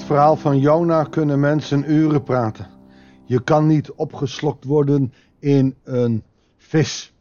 [0.00, 2.66] het verhaal van Jona kunnen mensen uren praten.
[3.24, 6.22] Je kan niet opgeslokt worden in een
[6.56, 7.12] vis.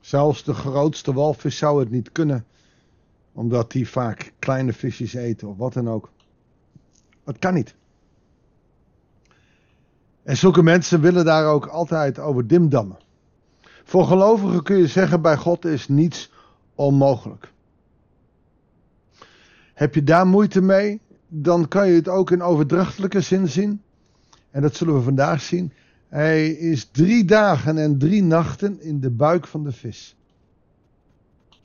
[0.00, 2.44] Zelfs de grootste walvis zou het niet kunnen,
[3.32, 6.10] omdat die vaak kleine visjes eten of wat dan ook.
[7.24, 7.74] Het kan niet.
[10.22, 12.98] En zulke mensen willen daar ook altijd over dimdammen.
[13.84, 16.32] Voor gelovigen kun je zeggen: bij God is niets
[16.74, 17.52] onmogelijk.
[19.80, 23.82] Heb je daar moeite mee, dan kan je het ook in overdrachtelijke zin zien.
[24.50, 25.72] En dat zullen we vandaag zien.
[26.08, 30.16] Hij is drie dagen en drie nachten in de buik van de vis.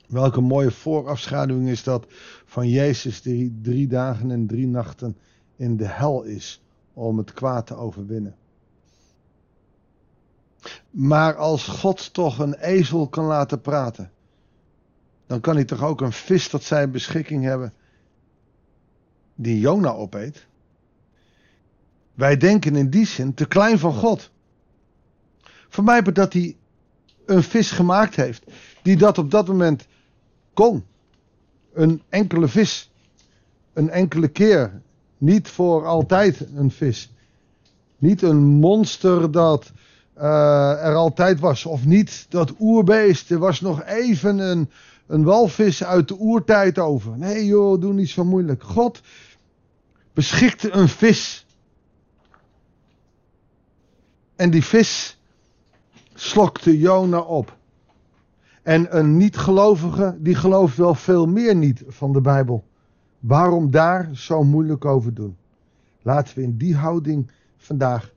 [0.06, 2.06] Welke mooie voorafschaduwing is dat
[2.44, 5.16] van Jezus die drie dagen en drie nachten
[5.56, 6.62] in de hel is
[6.92, 8.34] om het kwaad te overwinnen.
[10.90, 14.10] Maar als God toch een ezel kan laten praten,
[15.26, 17.72] dan kan hij toch ook een vis tot zijn beschikking hebben
[19.36, 20.46] die Jona opeet.
[22.14, 24.30] Wij denken in die zin te klein van God.
[25.68, 26.56] Voor mij dat hij
[27.26, 28.44] een vis gemaakt heeft
[28.82, 29.86] die dat op dat moment
[30.54, 30.84] kon.
[31.72, 32.90] Een enkele vis.
[33.72, 34.82] Een enkele keer.
[35.18, 37.12] Niet voor altijd een vis.
[37.98, 39.72] Niet een monster dat
[40.18, 41.66] uh, er altijd was.
[41.66, 43.30] Of niet dat oerbeest.
[43.30, 44.70] Er was nog even een,
[45.06, 47.18] een walvis uit de oertijd over.
[47.18, 48.62] Nee joh, doe niet zo moeilijk.
[48.62, 49.00] God
[50.12, 51.46] beschikte een vis.
[54.36, 55.20] En die vis
[56.14, 57.56] slokte Jona op.
[58.62, 62.64] En een niet-gelovige, die gelooft wel veel meer niet van de Bijbel.
[63.18, 65.36] Waarom daar zo moeilijk over doen?
[66.02, 68.12] Laten we in die houding vandaag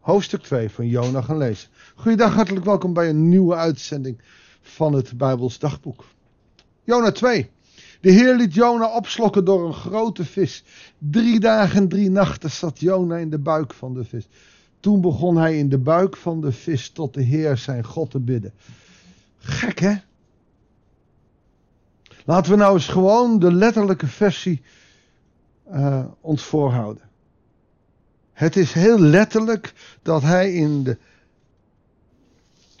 [0.00, 1.68] hoofdstuk 2 van Jona gaan lezen.
[1.94, 4.20] Goeiedag, hartelijk welkom bij een nieuwe uitzending
[4.68, 6.04] van het Bijbels dagboek.
[6.84, 7.50] Jona 2.
[8.00, 10.64] De Heer liet Jona opslokken door een grote vis.
[10.98, 14.28] Drie dagen, drie nachten zat Jona in de buik van de vis.
[14.80, 18.20] Toen begon hij in de buik van de vis tot de Heer zijn God te
[18.20, 18.52] bidden.
[19.38, 19.94] Gek hè?
[22.24, 24.62] Laten we nou eens gewoon de letterlijke versie
[25.72, 27.02] uh, ons voorhouden.
[28.32, 29.72] Het is heel letterlijk
[30.02, 30.98] dat hij in de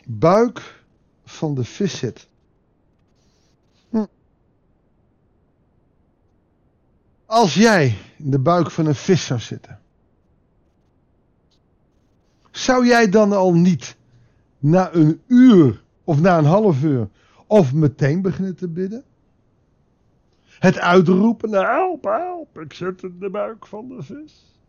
[0.04, 0.77] buik
[1.28, 2.28] van de vis zit.
[3.90, 4.04] Hm.
[7.26, 9.80] Als jij in de buik van een vis zou zitten,
[12.50, 13.96] zou jij dan al niet
[14.58, 17.08] na een uur of na een half uur
[17.46, 19.04] of meteen beginnen te bidden?
[20.44, 24.60] Het uitroepen, nou, help, help, ik zit in de buik van de vis.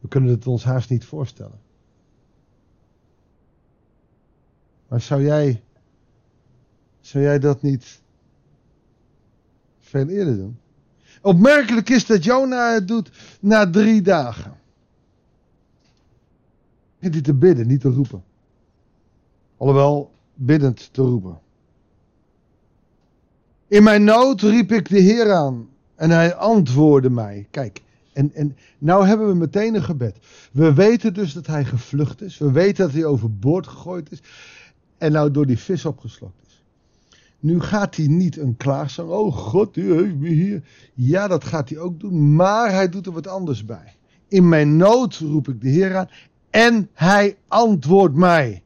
[0.00, 1.60] We kunnen het ons haast niet voorstellen.
[4.92, 5.62] Maar zou jij,
[7.00, 8.00] zou jij dat niet
[9.80, 10.58] veel eerder doen?
[11.22, 13.10] Opmerkelijk is dat Jona het doet
[13.40, 14.56] na drie dagen.
[16.98, 18.24] Niet te bidden, niet te roepen.
[19.56, 21.40] Alhoewel, biddend te roepen.
[23.66, 27.46] In mijn nood riep ik de Heer aan en hij antwoordde mij.
[27.50, 27.82] Kijk,
[28.12, 30.16] en, en nou hebben we meteen een gebed.
[30.52, 32.38] We weten dus dat hij gevlucht is.
[32.38, 34.20] We weten dat hij overboord gegooid is.
[35.02, 36.62] En nou door die vis opgeslokt is.
[37.38, 39.10] Nu gaat hij niet een klaagsang.
[39.10, 40.62] Oh God, u heeft me hier.
[40.94, 42.34] Ja, dat gaat hij ook doen.
[42.34, 43.94] Maar hij doet er wat anders bij.
[44.28, 46.08] In mijn nood roep ik de Heer aan.
[46.50, 48.62] En hij antwoordt mij.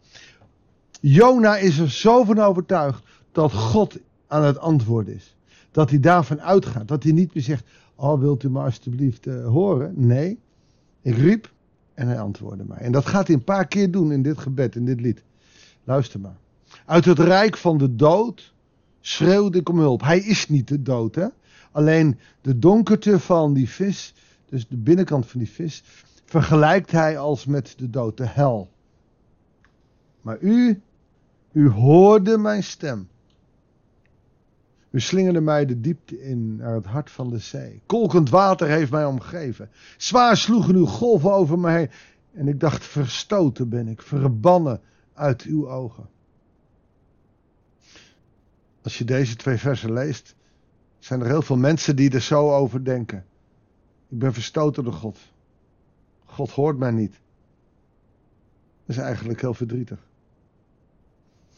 [1.00, 5.36] Jona is er zo van overtuigd dat God aan het antwoorden is.
[5.70, 6.88] Dat hij daarvan uitgaat.
[6.88, 7.64] Dat hij niet meer zegt:
[7.94, 9.92] Oh, wilt u me alstublieft uh, horen?
[10.06, 10.38] Nee.
[11.02, 11.52] Ik riep
[11.94, 12.78] en hij antwoordde mij.
[12.78, 15.24] En dat gaat hij een paar keer doen in dit gebed, in dit lied.
[15.86, 16.36] Luister maar.
[16.86, 18.54] Uit het rijk van de dood
[19.00, 20.02] schreeuwde ik om hulp.
[20.02, 21.26] Hij is niet de dood, hè?
[21.72, 24.14] Alleen de donkerte van die vis,
[24.48, 25.82] dus de binnenkant van die vis,
[26.24, 28.70] vergelijkt hij als met de dood, de hel.
[30.20, 30.82] Maar u,
[31.52, 33.08] u hoorde mijn stem.
[34.90, 37.80] U slingerde mij de diepte in naar het hart van de zee.
[37.86, 39.70] Kolkend water heeft mij omgeven.
[39.96, 41.90] Zwaar sloegen uw golven over mij.
[42.32, 44.80] En ik dacht, verstoten ben ik, verbannen
[45.16, 46.08] uit uw ogen.
[48.82, 50.34] Als je deze twee versen leest,
[50.98, 53.24] zijn er heel veel mensen die er zo over denken.
[54.08, 55.18] Ik ben verstoten door God.
[56.24, 57.20] God hoort mij niet.
[58.86, 59.98] Dat is eigenlijk heel verdrietig.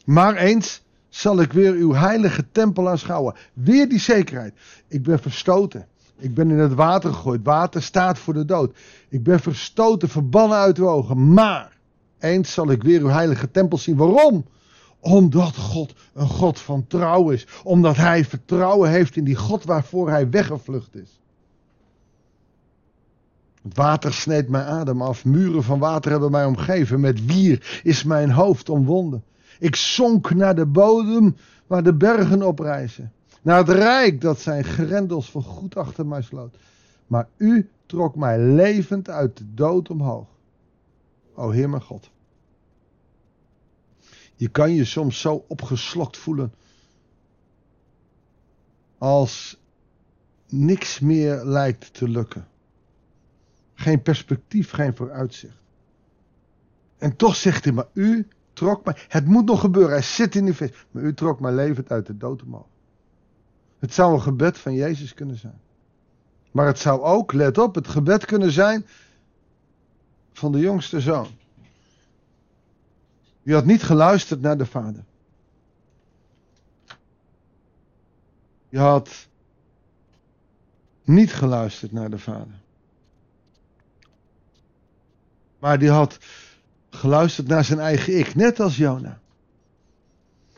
[0.04, 3.34] Maar eens zal ik weer uw heilige tempel aanschouwen.
[3.52, 4.54] Weer die zekerheid.
[4.86, 5.88] Ik ben verstoten.
[6.16, 7.40] Ik ben in het water gegooid.
[7.42, 8.76] Water staat voor de dood.
[9.08, 11.32] Ik ben verstoten, verbannen uit uw ogen.
[11.32, 11.77] Maar
[12.18, 13.96] eens zal ik weer uw heilige tempel zien.
[13.96, 14.44] Waarom?
[15.00, 17.46] Omdat God een God van trouw is.
[17.64, 21.20] Omdat hij vertrouwen heeft in die God waarvoor hij weggevlucht is.
[23.62, 25.24] Het water sneed mijn adem af.
[25.24, 27.00] Muren van water hebben mij omgeven.
[27.00, 29.24] Met wier is mijn hoofd omwonden.
[29.58, 31.36] Ik zonk naar de bodem
[31.66, 33.12] waar de bergen oprijzen.
[33.42, 36.56] Naar het rijk dat zijn grendels voor goed achter mij sloot.
[37.06, 40.26] Maar u trok mij levend uit de dood omhoog.
[41.38, 42.10] O Heer mijn God.
[44.34, 46.54] Je kan je soms zo opgeslokt voelen.
[48.98, 49.60] Als
[50.48, 52.48] niks meer lijkt te lukken.
[53.74, 55.60] Geen perspectief, geen vooruitzicht.
[56.98, 60.44] En toch zegt hij, maar u trok mij, het moet nog gebeuren, hij zit in
[60.44, 62.66] die vis, maar u trok mij levend uit de dood omhoog.
[63.78, 65.60] Het zou een gebed van Jezus kunnen zijn.
[66.50, 68.86] Maar het zou ook, let op, het gebed kunnen zijn
[70.32, 71.28] van de jongste zoon.
[73.42, 75.04] Die had niet geluisterd naar de vader.
[78.68, 79.28] Je had
[81.04, 82.60] niet geluisterd naar de vader.
[85.58, 86.18] Maar die had
[86.90, 89.20] geluisterd naar zijn eigen ik, net als Jona.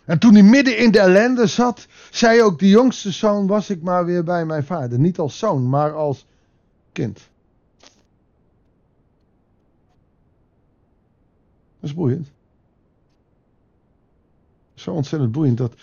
[0.04, 3.82] En toen hij midden in de ellende zat, zei ook de jongste zoon, was ik
[3.82, 4.98] maar weer bij mijn vader.
[4.98, 6.26] Niet als zoon, maar als
[6.92, 7.28] kind.
[11.80, 12.30] Dat is boeiend.
[14.74, 15.74] Zo ontzettend boeiend dat,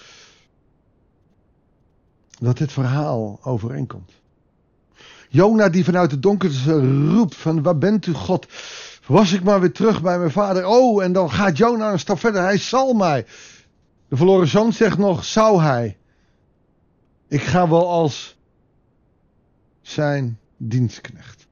[2.40, 4.12] dat dit verhaal overeenkomt.
[5.30, 8.48] Jona die vanuit de donkerte roept van waar bent u God?
[9.06, 10.66] Was ik maar weer terug bij mijn vader.
[10.66, 12.42] Oh, en dan gaat Jona een stap verder.
[12.42, 13.26] Hij zal mij.
[14.08, 15.98] De verloren zoon zegt nog, zou hij.
[17.28, 18.38] Ik ga wel als
[19.82, 21.48] zijn dienstknecht.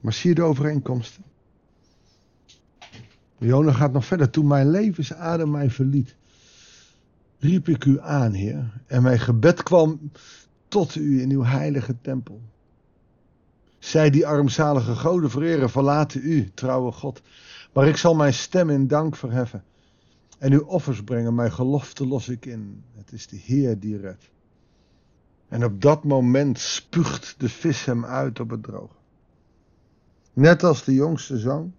[0.00, 1.24] Maar zie je de overeenkomsten?
[3.40, 4.30] Jona gaat nog verder.
[4.30, 6.16] Toen mijn levensadem mij verliet,
[7.38, 8.82] riep ik u aan, Heer.
[8.86, 10.10] En mijn gebed kwam
[10.68, 12.40] tot u in uw heilige tempel.
[13.78, 17.22] Zij die armzalige goden vereren, verlaten u, trouwe God.
[17.72, 19.64] Maar ik zal mijn stem in dank verheffen.
[20.38, 22.84] En uw offers brengen, mijn gelofte los ik in.
[22.94, 24.30] Het is de Heer die redt.
[25.48, 28.94] En op dat moment spuugt de vis hem uit op het droge.
[30.32, 31.74] Net als de jongste zoon.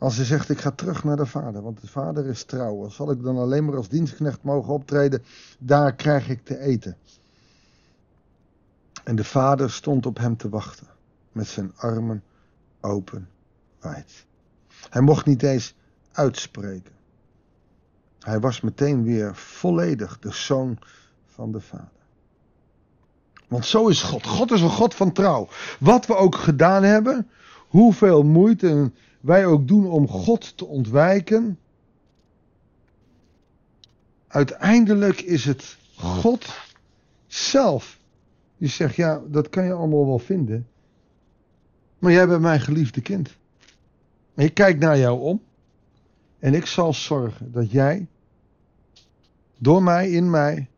[0.00, 2.88] Als hij zegt, ik ga terug naar de vader, want de vader is trouw.
[2.88, 5.24] Zal ik dan alleen maar als dienstknecht mogen optreden,
[5.58, 6.96] daar krijg ik te eten.
[9.04, 10.86] En de vader stond op hem te wachten,
[11.32, 12.22] met zijn armen
[12.80, 13.28] open
[13.80, 14.26] wijd.
[14.90, 15.74] Hij mocht niet eens
[16.12, 16.92] uitspreken.
[18.18, 20.78] Hij was meteen weer volledig de zoon
[21.26, 21.88] van de vader.
[23.48, 24.26] Want zo is God.
[24.26, 25.48] God is een God van trouw.
[25.80, 27.30] Wat we ook gedaan hebben,
[27.70, 31.58] hoeveel moeite wij ook doen om God te ontwijken.
[34.26, 36.46] Uiteindelijk is het God
[37.26, 37.98] zelf
[38.58, 40.66] die zegt: Ja, dat kan je allemaal wel vinden.
[41.98, 43.36] Maar jij bent mijn geliefde kind.
[44.34, 45.42] Ik kijk naar jou om.
[46.38, 48.06] En ik zal zorgen dat jij
[49.58, 50.68] door mij, in mij,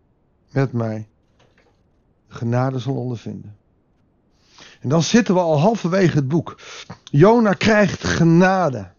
[0.50, 1.08] met mij,
[2.28, 3.56] genade zal ondervinden.
[4.82, 6.58] En dan zitten we al halverwege het boek.
[7.04, 8.90] Jona krijgt genade.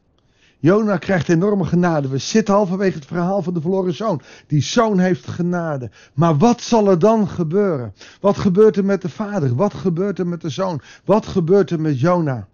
[0.60, 2.08] Jona krijgt enorme genade.
[2.08, 4.22] We zitten halverwege het verhaal van de verloren zoon.
[4.48, 5.92] Die zoon heeft genade.
[6.14, 7.94] Maar wat zal er dan gebeuren?
[8.20, 9.56] Wat gebeurt er met de vader?
[9.56, 10.82] Wat gebeurt er met de zoon?
[11.06, 12.48] Wat gebeurt er met Jona?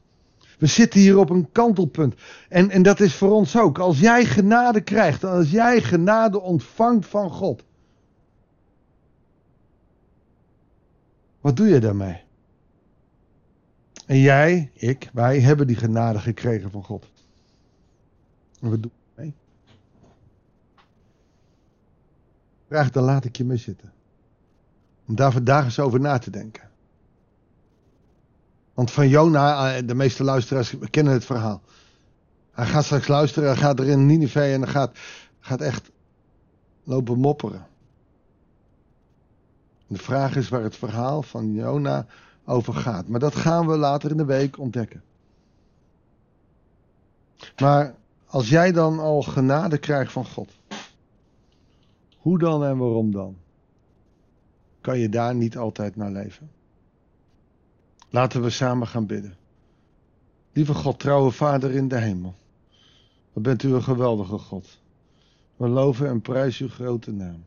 [0.58, 2.16] We zitten hier op een kantelpunt.
[2.48, 3.78] En, en dat is voor ons ook.
[3.78, 7.64] Als jij genade krijgt, als jij genade ontvangt van God.
[11.42, 12.28] Wat doe je daarmee?
[14.10, 17.06] En jij, ik, wij hebben die genade gekregen van God.
[18.62, 19.34] En wat doen we mee?
[22.68, 23.94] Graag, dan laat ik je mee zitten.
[25.08, 26.70] Om daar vandaag eens over na te denken.
[28.74, 31.62] Want van Jona, eh, de meeste luisteraars kennen het verhaal.
[32.52, 34.98] Hij gaat straks luisteren, hij gaat er in Nineveh en hij gaat,
[35.40, 35.92] gaat echt
[36.84, 37.68] lopen mopperen.
[39.88, 42.08] De vraag is waar het verhaal van Jona
[42.50, 43.08] over gaat.
[43.08, 45.04] Maar dat gaan we later in de week ontdekken.
[47.60, 50.50] Maar als jij dan al genade krijgt van God,
[52.18, 53.38] hoe dan en waarom dan?
[54.82, 56.52] Kan je daar niet altijd naar leven?
[58.10, 59.38] Laten we samen gaan bidden.
[60.54, 62.36] Lieve God, trouwe Vader in de hemel.
[63.34, 64.80] Wat bent u een geweldige God.
[65.56, 67.44] We loven en prijzen uw grote naam.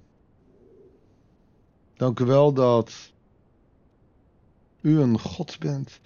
[1.96, 3.11] Dank u wel dat
[4.82, 6.00] u een God bent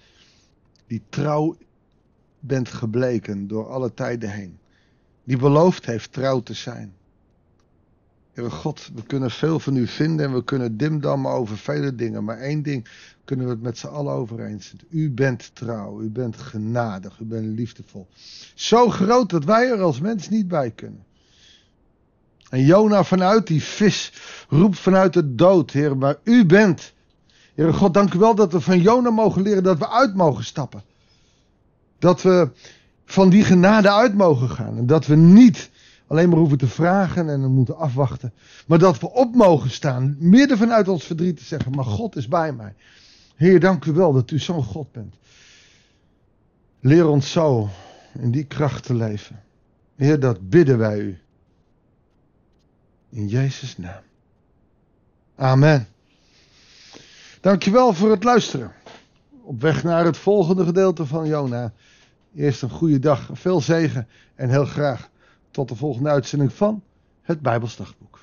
[0.87, 1.57] die trouw
[2.39, 4.59] bent gebleken door alle tijden heen.
[5.23, 6.93] Die beloofd heeft trouw te zijn.
[8.33, 12.23] Heere God, we kunnen veel van u vinden en we kunnen dimdammen over vele dingen.
[12.23, 12.87] Maar één ding
[13.25, 14.81] kunnen we het met z'n allen over eens zijn.
[14.89, 18.07] U bent trouw, u bent genadig, u bent liefdevol.
[18.55, 21.05] Zo groot dat wij er als mens niet bij kunnen.
[22.49, 24.13] En Jona vanuit die vis
[24.49, 26.93] roept vanuit de dood, Heer, maar u bent.
[27.57, 30.43] Heere God, dank u wel dat we van Jona mogen leren dat we uit mogen
[30.43, 30.83] stappen.
[31.99, 32.49] Dat we
[33.05, 34.77] van die genade uit mogen gaan.
[34.77, 35.69] En dat we niet
[36.07, 38.33] alleen maar hoeven te vragen en moeten afwachten.
[38.67, 42.27] Maar dat we op mogen staan, midden vanuit ons verdriet te zeggen, maar God is
[42.27, 42.73] bij mij.
[43.35, 45.15] Heer, dank u wel dat u zo'n God bent.
[46.79, 47.69] Leer ons zo
[48.19, 49.43] in die kracht te leven.
[49.95, 51.19] Heer, dat bidden wij u.
[53.09, 54.01] In Jezus' naam.
[55.35, 55.87] Amen.
[57.47, 58.71] Dankjewel voor het luisteren.
[59.43, 61.71] Op weg naar het volgende gedeelte van Jona.
[62.35, 65.09] Eerst een goede dag, veel zegen en heel graag
[65.51, 66.83] tot de volgende uitzending van
[67.21, 68.19] het Bijbelsdagboek.